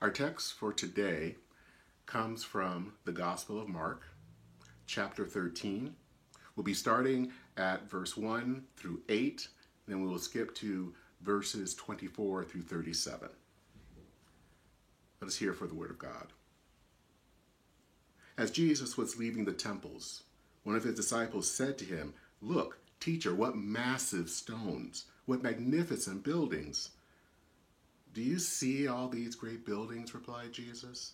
[0.00, 1.34] Our text for today
[2.06, 4.04] comes from the Gospel of Mark,
[4.86, 5.92] chapter 13.
[6.54, 9.48] We'll be starting at verse 1 through 8,
[9.88, 13.28] then we will skip to verses 24 through 37.
[15.20, 16.28] Let us hear for the word of God.
[18.36, 20.22] As Jesus was leaving the temples,
[20.62, 26.90] one of his disciples said to him, Look, teacher, what massive stones, what magnificent buildings.
[28.18, 30.12] Do you see all these great buildings?
[30.12, 31.12] replied Jesus.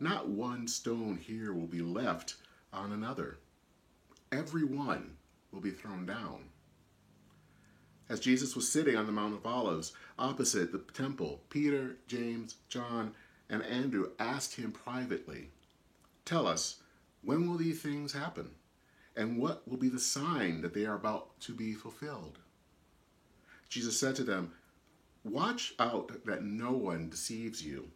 [0.00, 2.36] Not one stone here will be left
[2.72, 3.36] on another.
[4.32, 5.18] Every one
[5.52, 6.44] will be thrown down.
[8.08, 13.12] As Jesus was sitting on the Mount of Olives opposite the temple, Peter, James, John,
[13.50, 15.50] and Andrew asked him privately,
[16.24, 16.76] Tell us,
[17.20, 18.52] when will these things happen?
[19.14, 22.38] And what will be the sign that they are about to be fulfilled?
[23.68, 24.52] Jesus said to them,
[25.26, 27.90] Watch out that no one deceives you.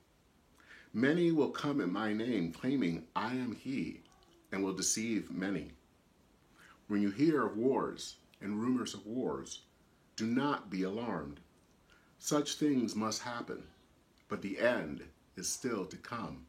[0.92, 4.00] Many will come in my name, claiming, I am he,
[4.50, 5.70] and will deceive many.
[6.88, 9.60] When you hear of wars and rumors of wars,
[10.16, 11.38] do not be alarmed.
[12.18, 13.62] Such things must happen,
[14.28, 15.04] but the end
[15.37, 16.44] is still to come.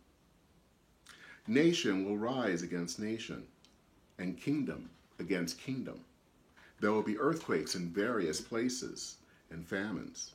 [1.45, 3.45] Nation will rise against nation,
[4.17, 6.03] and kingdom against kingdom.
[6.79, 9.17] There will be earthquakes in various places
[9.51, 10.33] and famines,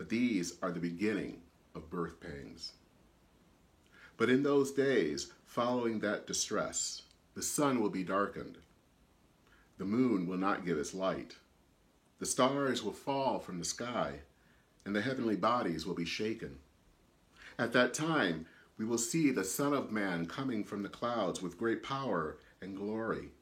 [0.00, 1.42] but these are the beginning
[1.74, 2.72] of birth pangs.
[4.16, 7.02] But in those days following that distress,
[7.34, 8.56] the sun will be darkened
[9.76, 11.36] the moon will not give its light.
[12.18, 14.20] The stars will fall from the sky,
[14.86, 16.60] and the heavenly bodies will be shaken.
[17.58, 18.46] At that time,
[18.78, 22.74] we will see the Son of Man coming from the clouds with great power and
[22.74, 23.32] glory.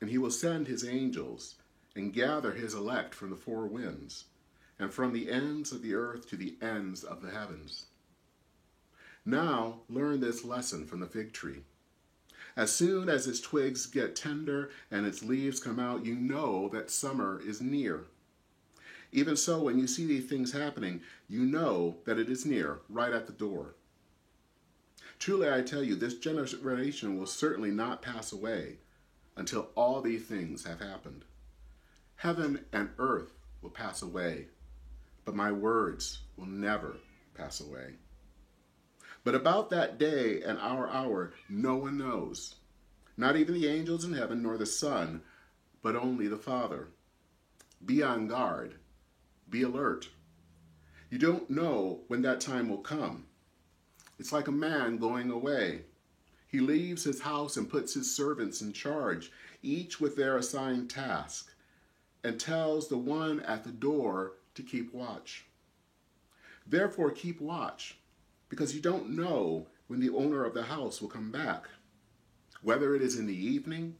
[0.00, 1.54] And he will send his angels
[1.94, 4.24] and gather his elect from the four winds,
[4.78, 7.86] and from the ends of the earth to the ends of the heavens.
[9.24, 11.62] Now learn this lesson from the fig tree.
[12.56, 16.90] As soon as its twigs get tender and its leaves come out, you know that
[16.90, 18.04] summer is near.
[19.10, 23.12] Even so, when you see these things happening, you know that it is near, right
[23.12, 23.74] at the door.
[25.18, 28.78] Truly, I tell you, this generation will certainly not pass away
[29.36, 31.24] until all these things have happened.
[32.16, 33.32] Heaven and earth
[33.62, 34.48] will pass away,
[35.24, 36.96] but my words will never
[37.34, 37.94] pass away.
[39.24, 42.56] But about that day and our hour, no one knows.
[43.16, 45.22] Not even the angels in heaven, nor the Son,
[45.82, 46.88] but only the Father.
[47.84, 48.74] Be on guard.
[49.48, 50.08] Be alert.
[51.10, 53.26] You don't know when that time will come.
[54.18, 55.82] It's like a man going away.
[56.46, 61.52] He leaves his house and puts his servants in charge, each with their assigned task,
[62.22, 65.46] and tells the one at the door to keep watch.
[66.66, 67.98] Therefore, keep watch
[68.48, 71.68] because you don't know when the owner of the house will come back,
[72.62, 73.96] whether it is in the evening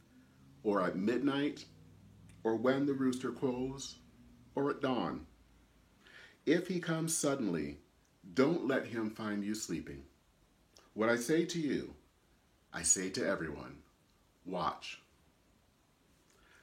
[0.63, 1.65] or at midnight
[2.43, 3.97] or when the rooster crows
[4.55, 5.25] or at dawn.
[6.45, 7.79] If he comes suddenly,
[8.33, 10.03] don't let him find you sleeping.
[10.93, 11.93] What I say to you,
[12.73, 13.77] I say to everyone,
[14.45, 15.01] watch.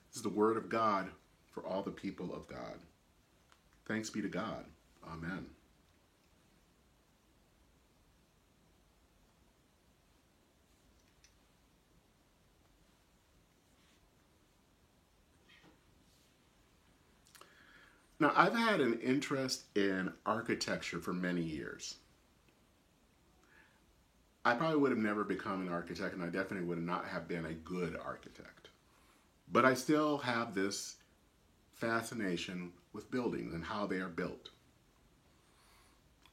[0.08, 1.08] This is the word of God
[1.50, 2.78] for all the people of God.
[3.92, 4.64] Thanks be to God.
[5.06, 5.44] Amen.
[18.18, 21.96] Now, I've had an interest in architecture for many years.
[24.46, 27.44] I probably would have never become an architect, and I definitely would not have been
[27.44, 28.70] a good architect.
[29.52, 30.96] But I still have this
[31.74, 34.50] fascination with buildings and how they are built.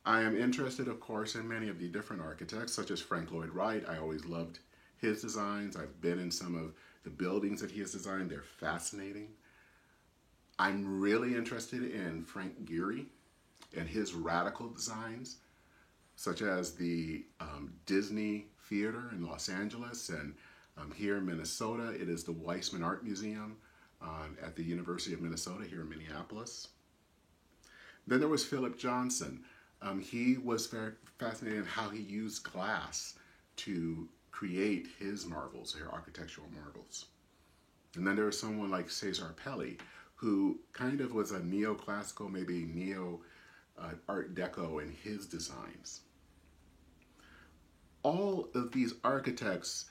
[0.05, 3.49] I am interested, of course, in many of the different architects, such as Frank Lloyd
[3.49, 3.83] Wright.
[3.87, 4.59] I always loved
[4.97, 5.75] his designs.
[5.75, 8.29] I've been in some of the buildings that he has designed.
[8.29, 9.29] They're fascinating.
[10.57, 13.05] I'm really interested in Frank Gehry
[13.77, 15.37] and his radical designs,
[16.15, 20.33] such as the um, Disney Theater in Los Angeles and
[20.79, 23.57] um, here in Minnesota, it is the Weisman Art Museum
[24.49, 26.69] at the University of Minnesota here in Minneapolis.
[28.07, 29.43] Then there was Philip Johnson.
[29.81, 33.15] Um, he was very fascinated in how he used glass
[33.57, 37.05] to create his marvels, his architectural marvels.
[37.95, 39.79] And then there was someone like Cesar Pelli,
[40.15, 43.21] who kind of was a neoclassical, maybe neo
[43.77, 46.01] uh, Art Deco in his designs.
[48.03, 49.85] All of these architects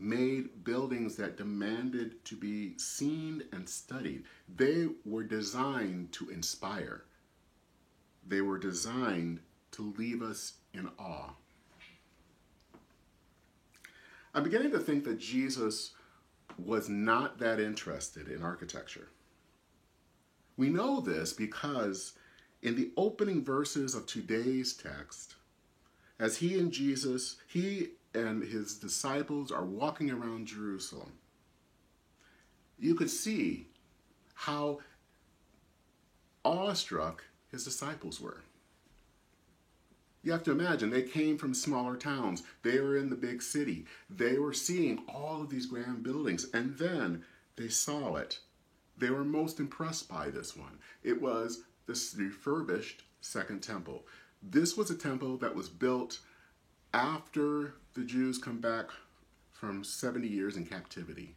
[0.00, 4.24] made buildings that demanded to be seen and studied.
[4.54, 7.04] They were designed to inspire.
[8.26, 9.40] They were designed
[9.72, 11.30] to leave us in awe.
[14.34, 15.92] I'm beginning to think that Jesus
[16.58, 19.08] was not that interested in architecture.
[20.56, 22.12] We know this because
[22.62, 25.36] in the opening verses of today's text,
[26.18, 31.12] as he and Jesus, he and his disciples are walking around Jerusalem,
[32.78, 33.66] you could see
[34.34, 34.80] how
[36.44, 38.42] awestruck his disciples were.
[40.22, 42.42] You have to imagine, they came from smaller towns.
[42.62, 43.86] They were in the big city.
[44.10, 47.24] They were seeing all of these grand buildings, and then
[47.56, 48.38] they saw it.
[48.98, 50.78] They were most impressed by this one.
[51.02, 54.06] It was this refurbished Second Temple.
[54.42, 56.20] This was a temple that was built
[56.92, 58.86] after the Jews come back
[59.50, 61.36] from 70 years in captivity.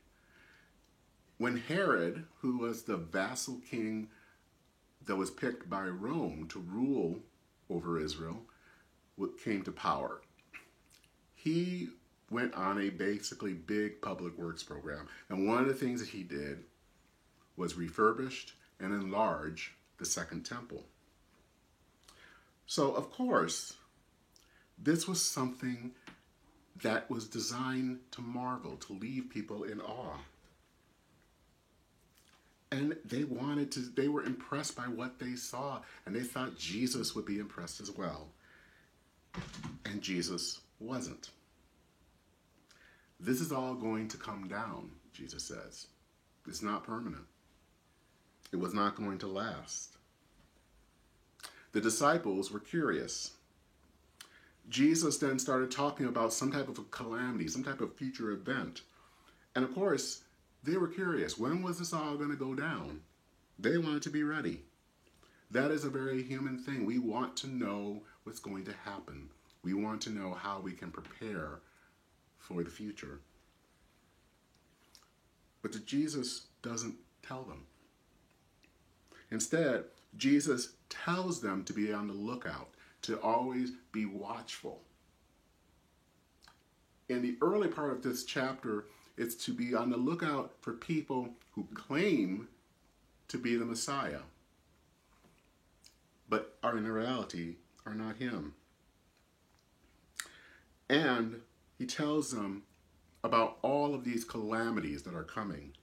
[1.38, 4.09] When Herod, who was the vassal king
[5.05, 7.19] that was picked by Rome to rule
[7.69, 8.44] over Israel,
[9.44, 10.21] came to power.
[11.35, 11.89] He
[12.29, 15.07] went on a basically big public works program.
[15.29, 16.63] And one of the things that he did
[17.57, 20.85] was refurbished and enlarge the second temple.
[22.65, 23.73] So, of course,
[24.83, 25.91] this was something
[26.81, 30.18] that was designed to marvel, to leave people in awe.
[32.71, 37.15] And they wanted to, they were impressed by what they saw, and they thought Jesus
[37.15, 38.27] would be impressed as well.
[39.85, 41.29] And Jesus wasn't.
[43.19, 45.88] This is all going to come down, Jesus says.
[46.47, 47.25] It's not permanent.
[48.51, 49.97] It was not going to last.
[51.71, 53.31] The disciples were curious.
[54.69, 58.81] Jesus then started talking about some type of a calamity, some type of future event.
[59.56, 60.24] And of course,
[60.63, 61.38] they were curious.
[61.38, 63.01] When was this all going to go down?
[63.60, 64.62] They wanted to be ready.
[65.51, 66.86] That is a very human thing.
[66.86, 69.30] We want to know what's going to happen.
[69.63, 71.60] We want to know how we can prepare
[72.39, 73.19] for the future.
[75.62, 76.95] But Jesus doesn't
[77.25, 77.65] tell them.
[79.31, 79.86] Instead,
[80.18, 82.69] Jesus tells them to be on the lookout,
[83.03, 84.81] to always be watchful.
[87.09, 88.85] In the early part of this chapter,
[89.17, 92.47] it's to be on the lookout for people who claim
[93.27, 94.21] to be the Messiah,
[96.27, 97.55] but are in reality
[97.85, 98.53] are not him.
[100.89, 101.41] And
[101.77, 102.63] he tells them
[103.23, 105.73] about all of these calamities that are coming.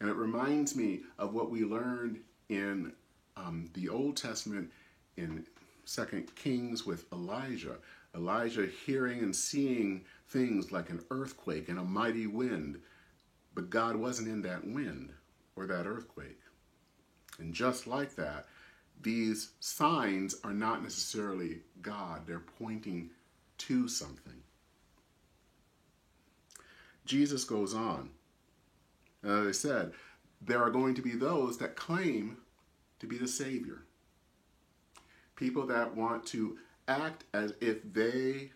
[0.00, 2.92] And it reminds me of what we learned in
[3.36, 4.70] um, the Old Testament
[5.16, 5.46] in
[5.90, 7.74] Second Kings with Elijah.
[8.14, 12.80] Elijah hearing and seeing things like an earthquake and a mighty wind,
[13.56, 15.12] but God wasn't in that wind
[15.56, 16.38] or that earthquake.
[17.40, 18.46] And just like that,
[19.02, 23.10] these signs are not necessarily God, they're pointing
[23.58, 24.44] to something.
[27.04, 28.10] Jesus goes on.
[29.24, 29.92] As I said,
[30.40, 32.36] there are going to be those that claim
[33.00, 33.82] to be the Savior.
[35.40, 38.52] People that want to act as if they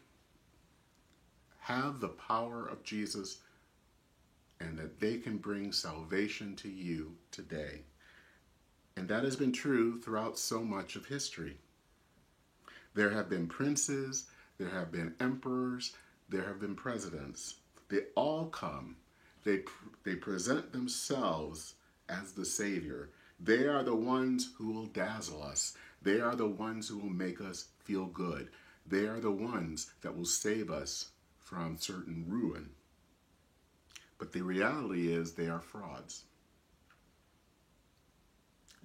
[1.61, 3.39] have the power of Jesus
[4.61, 7.81] and that they can bring salvation to you today.
[8.99, 11.57] And that has been true throughout so much of history.
[12.93, 14.27] There have been princes,
[14.59, 15.95] there have been emperors,
[16.29, 17.55] there have been presidents.
[17.89, 18.97] They all come,
[19.43, 19.61] they,
[20.05, 21.77] they present themselves
[22.11, 23.09] as the Savior.
[23.45, 25.77] They are the ones who will dazzle us.
[26.01, 28.49] They are the ones who will make us feel good.
[28.87, 31.11] They are the ones that will save us
[31.41, 32.71] from certain ruin.
[34.17, 36.25] But the reality is they are frauds.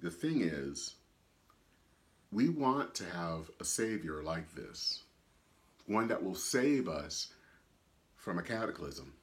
[0.02, 0.96] The thing is,
[2.30, 5.04] we want to have a Savior like this,
[5.86, 7.28] one that will save us
[8.14, 9.14] from a cataclysm.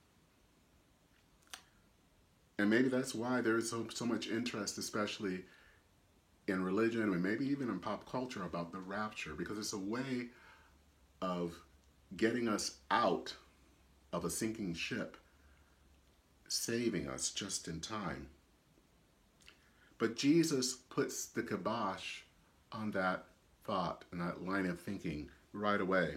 [2.60, 5.46] And maybe that's why there's so, so much interest, especially
[6.48, 10.28] in religion and maybe even in pop culture, about the rapture, because it's a way
[11.22, 11.56] of
[12.16, 13.36] getting us out
[14.14, 15.18] of a sinking ship,
[16.48, 18.28] saving us just in time.
[20.00, 22.22] But Jesus puts the kibosh
[22.72, 23.26] on that
[23.66, 26.16] thought and that line of thinking right away.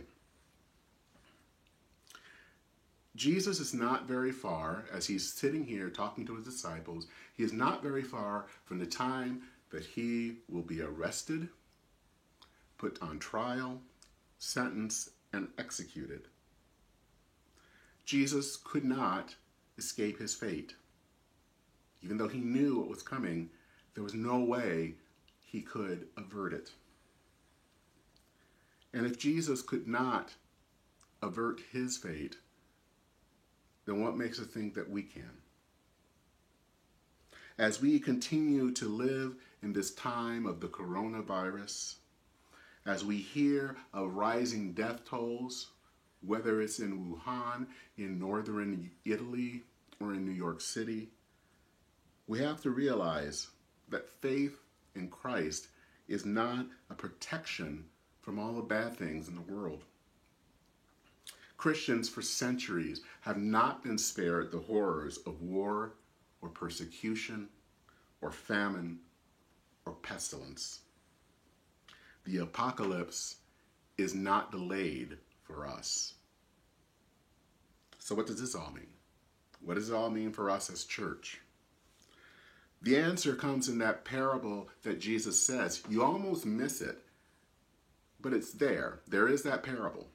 [3.17, 7.53] Jesus is not very far, as he's sitting here talking to his disciples, he is
[7.53, 11.49] not very far from the time that he will be arrested,
[12.79, 13.81] put on trial,
[14.39, 16.23] sentenced, and executed.
[18.05, 19.35] Jesus could not
[19.79, 20.75] escape his fate.
[22.03, 23.51] Even though he knew what was coming,
[23.95, 24.95] there was no way
[25.45, 26.71] he could avert it.
[28.93, 30.35] And if Jesus could not
[31.23, 32.37] avert his fate,
[33.91, 35.33] then what makes us think that we can?
[37.59, 41.97] As we continue to live in this time of the coronavirus,
[42.87, 45.71] as we hear of rising death tolls,
[46.25, 47.67] whether it's in Wuhan,
[47.99, 49.65] in northern Italy,
[50.01, 51.09] or in New York City,
[52.29, 53.49] we have to realize
[53.89, 54.57] that faith
[54.95, 55.67] in Christ
[56.07, 57.87] is not a protection
[58.21, 59.83] from all the bad things in the world.
[61.61, 65.93] Christians for centuries have not been spared the horrors of war
[66.41, 67.51] or persecution
[68.23, 68.99] or famine
[69.85, 70.81] or pestilence.
[72.25, 73.37] The apocalypse
[73.99, 76.15] is not delayed for us.
[77.99, 78.95] So, what does this all mean?
[79.61, 81.43] What does it all mean for us as church?
[82.81, 85.83] The answer comes in that parable that Jesus says.
[85.91, 87.01] You almost miss it,
[88.19, 89.01] but it's there.
[89.07, 90.07] There is that parable.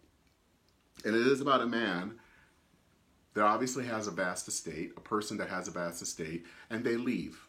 [1.04, 2.20] And it is about a man
[3.34, 6.96] that obviously has a vast estate, a person that has a vast estate, and they
[6.96, 7.48] leave.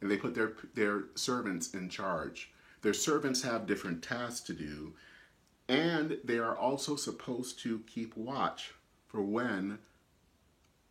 [0.00, 2.52] And they put their, their servants in charge.
[2.82, 4.94] Their servants have different tasks to do,
[5.68, 8.72] and they are also supposed to keep watch
[9.08, 9.78] for when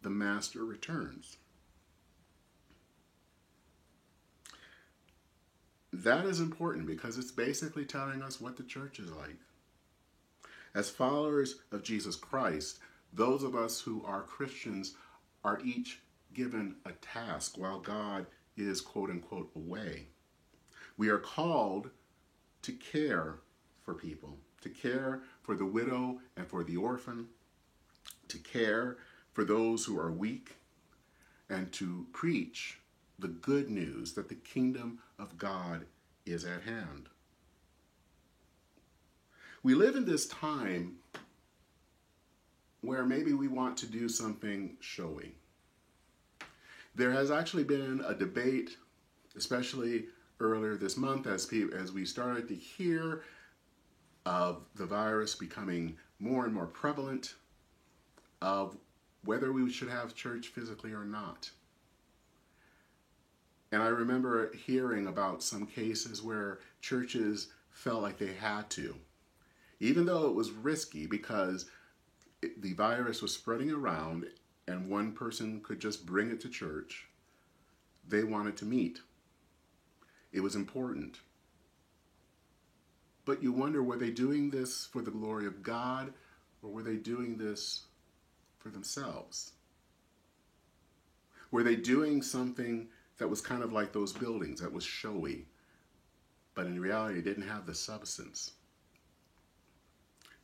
[0.01, 1.37] the master returns.
[5.93, 9.37] That is important because it's basically telling us what the church is like.
[10.75, 12.79] As followers of Jesus Christ,
[13.13, 14.95] those of us who are Christians
[15.41, 16.01] are each
[16.33, 18.25] given a task while God
[18.57, 20.07] is quote unquote away.
[20.97, 21.91] We are called
[22.63, 23.39] to care
[23.83, 27.27] for people, to care for the widow and for the orphan,
[28.27, 28.97] to care
[29.31, 30.57] for those who are weak,
[31.49, 32.79] and to preach
[33.17, 35.85] the good news that the kingdom of God
[36.25, 37.07] is at hand.
[39.65, 40.97] We live in this time
[42.81, 45.33] where maybe we want to do something showy.
[46.93, 48.77] There has actually been a debate,
[49.35, 50.05] especially
[50.39, 53.23] earlier this month, as, as we started to hear
[54.27, 57.33] of the virus becoming more and more prevalent,
[58.43, 58.77] of
[59.23, 61.49] whether we should have church physically or not.
[63.71, 68.95] And I remember hearing about some cases where churches felt like they had to,
[69.85, 71.65] even though it was risky because
[72.41, 74.25] it, the virus was spreading around
[74.67, 77.07] and one person could just bring it to church.
[78.07, 78.99] They wanted to meet.
[80.31, 81.19] It was important.
[83.25, 86.13] But you wonder were they doing this for the glory of God
[86.61, 87.85] or were they doing this
[88.59, 89.53] for themselves?
[91.51, 92.87] Were they doing something
[93.17, 95.45] that was kind of like those buildings that was showy,
[96.53, 98.51] but in reality didn't have the substance.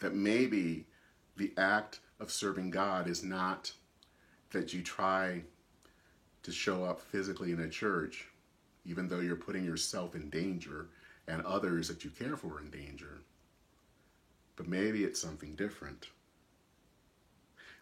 [0.01, 0.85] That maybe
[1.37, 3.71] the act of serving God is not
[4.51, 5.43] that you try
[6.43, 8.27] to show up physically in a church,
[8.85, 10.89] even though you're putting yourself in danger
[11.27, 13.21] and others that you care for in danger.
[14.55, 16.07] But maybe it's something different.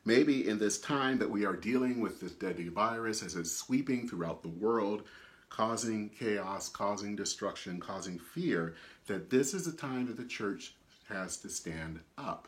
[0.06, 4.08] Maybe in this time that we are dealing with this deadly virus as it's sweeping
[4.08, 5.04] throughout the world,
[5.50, 8.76] causing chaos, causing destruction, causing fear,
[9.08, 10.76] that this is a time that the church
[11.10, 12.48] has to stand up.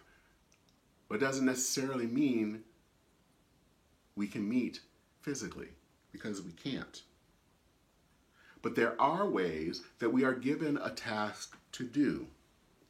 [1.10, 2.64] But doesn't necessarily mean
[4.16, 4.82] we can meet
[5.22, 5.70] physically,
[6.12, 7.02] because we can't.
[8.62, 12.28] But there are ways that we are given a task to do.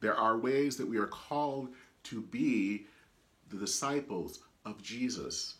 [0.01, 1.69] There are ways that we are called
[2.03, 2.87] to be
[3.49, 5.55] the disciples of Jesus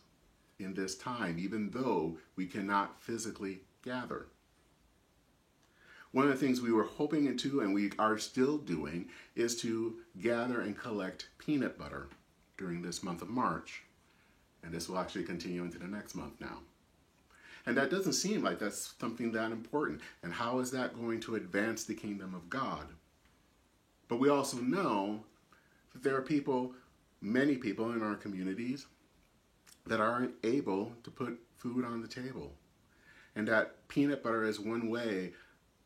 [0.58, 4.26] in this time, even though we cannot physically gather.
[6.12, 9.96] One of the things we were hoping into and we are still doing is to
[10.20, 12.08] gather and collect peanut butter
[12.58, 13.82] during this month of March.
[14.62, 16.58] And this will actually continue into the next month now.
[17.64, 20.00] And that doesn't seem like that's something that important.
[20.22, 22.86] And how is that going to advance the kingdom of God?
[24.08, 25.20] But we also know
[25.92, 26.74] that there are people
[27.22, 28.86] many people in our communities
[29.86, 32.52] that aren't able to put food on the table.
[33.36, 35.32] And that peanut butter is one way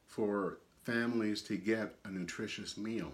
[0.07, 3.13] for families to get a nutritious meal.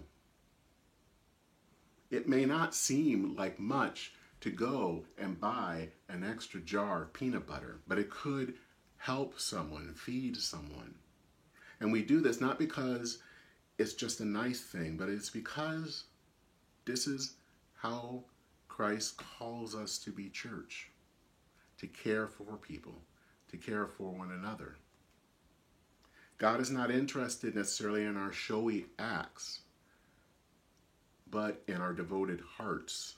[2.11, 7.47] It may not seem like much to go and buy an extra jar of peanut
[7.47, 8.55] butter, but it could
[8.99, 10.95] help someone, feed someone.
[11.81, 13.19] And we do this not because
[13.79, 16.05] it's just a nice thing, but it's because
[16.85, 17.35] this is
[17.75, 18.25] how
[18.69, 20.91] Christ calls us to be church,
[21.79, 23.01] to care for people,
[23.49, 24.77] to care for one another.
[26.39, 29.61] God is not interested necessarily in our showy acts,
[31.31, 33.15] but in our devoted hearts.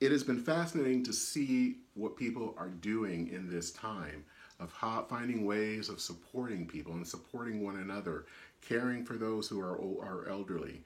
[0.00, 4.24] It has been fascinating to see what people are doing in this time
[4.60, 8.26] of how, finding ways of supporting people and supporting one another,
[8.60, 10.82] caring for those who are, are elderly.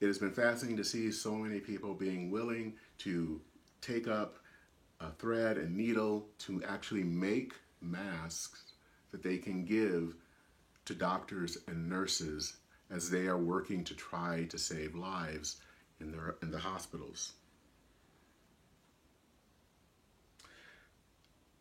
[0.00, 3.40] It has been fascinating to see so many people being willing to
[3.80, 4.36] take up
[5.00, 8.72] a thread and needle to actually make masks
[9.10, 10.14] that they can give
[10.84, 12.56] to doctors and nurses
[12.90, 15.60] as they are working to try to save lives
[16.00, 17.32] in, their, in the hospitals.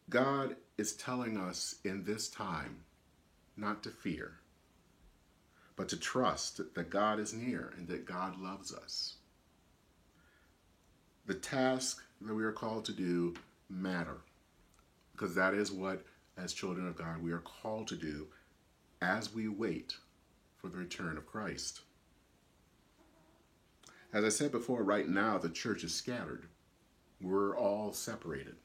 [0.10, 2.84] God is telling us in this time
[3.56, 4.34] not to fear,
[5.76, 9.16] but to trust that God is near and that God loves us.
[11.26, 13.34] The task that we are called to do
[13.70, 14.18] matter
[15.14, 16.04] because that is what,
[16.38, 18.28] as children of God, we are called to do
[19.02, 19.96] as we wait
[20.58, 21.82] for the return of Christ.
[24.14, 26.46] As I said before, right now the church is scattered.
[27.22, 28.56] We're all separated.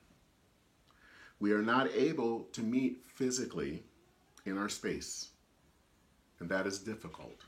[1.40, 3.82] We are not able to meet physically
[4.44, 5.28] in our space.
[6.40, 7.42] And that is difficult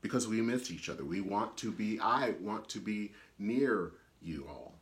[0.00, 1.04] because we miss each other.
[1.04, 4.74] We want to be, I want to be near you all,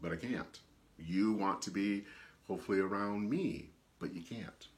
[0.00, 0.60] but I can't.
[0.98, 2.04] You want to be
[2.46, 4.68] hopefully around me, but you can't.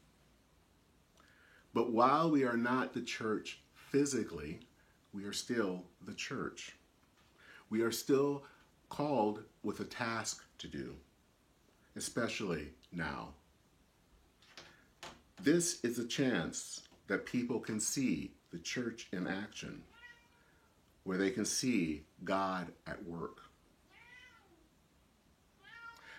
[1.75, 4.61] But while we are not the church physically,
[5.12, 6.76] we are still the church.
[7.71, 8.45] We are still
[8.88, 10.95] called with a task to do
[11.97, 13.29] especially now.
[15.43, 19.83] This is a chance that people can see the church in action,
[21.05, 23.41] where they can see God at work.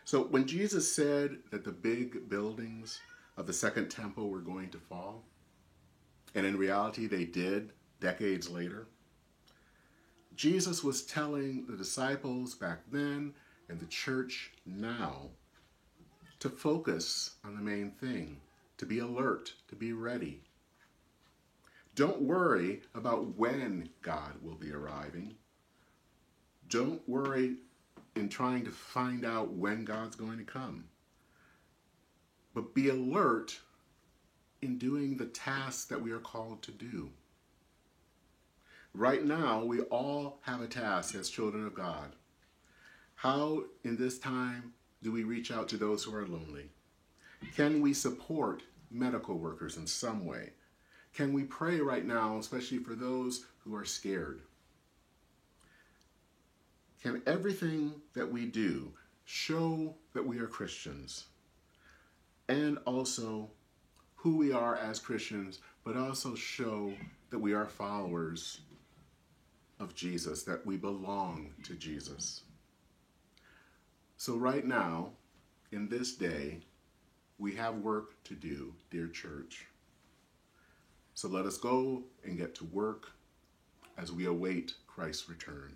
[0.05, 2.99] So when Jesus said that the big buildings
[3.37, 5.23] of the Second Temple were going to fall,
[6.35, 8.87] and in reality they did decades later,
[10.35, 13.33] Jesus was telling the disciples back then
[13.69, 15.29] and the church now
[16.39, 18.41] to focus on the main thing,
[18.77, 20.41] to be alert, to be ready.
[21.95, 25.35] Don't worry about when God will be arriving.
[26.67, 27.55] Don't worry
[28.15, 30.85] in trying to find out when God's going to come.
[32.53, 33.59] But be alert
[34.61, 37.09] in doing the tasks that we are called to do.
[38.93, 42.15] Right now, we all have a task as children of God.
[43.15, 46.69] How, in this time, do we reach out to those who are lonely?
[47.55, 50.51] Can we support medical workers in some way?
[51.13, 54.41] Can we pray right now, especially for those who are scared?
[57.03, 58.93] Can everything that we do
[59.25, 61.25] show that we are Christians
[62.47, 63.51] and also
[64.15, 66.93] who we are as Christians, but also show
[67.29, 68.61] that we are followers
[69.81, 72.43] of Jesus, that we belong to Jesus?
[74.15, 75.09] So, right now,
[75.73, 76.61] in this day,
[77.37, 79.67] we have work to do, dear church.
[81.15, 83.11] So let us go and get to work
[83.97, 85.75] as we await Christ's return.